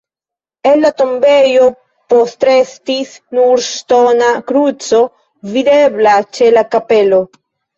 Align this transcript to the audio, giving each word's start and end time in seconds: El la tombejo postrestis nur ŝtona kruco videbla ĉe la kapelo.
El 0.69 0.79
la 0.85 0.89
tombejo 1.01 1.67
postrestis 2.13 3.13
nur 3.39 3.63
ŝtona 3.67 4.33
kruco 4.51 5.05
videbla 5.59 6.17
ĉe 6.39 6.53
la 6.57 6.69
kapelo. 6.75 7.25